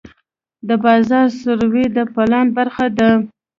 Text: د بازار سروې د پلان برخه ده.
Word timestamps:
د 0.67 0.69
بازار 0.83 1.27
سروې 1.41 1.85
د 1.95 1.99
پلان 2.13 2.47
برخه 2.57 2.85
ده. 2.97 3.09